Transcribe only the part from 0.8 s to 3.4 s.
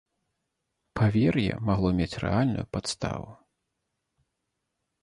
Павер'е магло мець рэальную падставу.